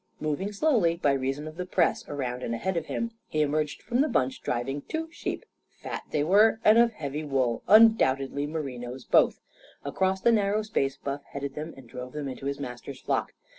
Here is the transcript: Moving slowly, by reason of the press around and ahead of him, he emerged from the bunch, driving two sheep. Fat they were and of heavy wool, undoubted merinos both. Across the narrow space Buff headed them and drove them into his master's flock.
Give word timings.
Moving 0.19 0.51
slowly, 0.51 0.95
by 0.95 1.11
reason 1.13 1.47
of 1.47 1.57
the 1.57 1.65
press 1.67 2.09
around 2.09 2.41
and 2.41 2.55
ahead 2.55 2.75
of 2.75 2.87
him, 2.87 3.11
he 3.27 3.41
emerged 3.43 3.83
from 3.83 4.01
the 4.01 4.07
bunch, 4.07 4.41
driving 4.41 4.81
two 4.81 5.09
sheep. 5.11 5.45
Fat 5.83 6.01
they 6.09 6.23
were 6.23 6.59
and 6.65 6.79
of 6.79 6.93
heavy 6.93 7.23
wool, 7.23 7.61
undoubted 7.67 8.31
merinos 8.33 9.05
both. 9.05 9.39
Across 9.85 10.21
the 10.21 10.31
narrow 10.31 10.63
space 10.63 10.97
Buff 10.97 11.21
headed 11.25 11.53
them 11.53 11.75
and 11.77 11.87
drove 11.87 12.13
them 12.13 12.27
into 12.27 12.47
his 12.47 12.59
master's 12.59 12.99
flock. 13.01 13.33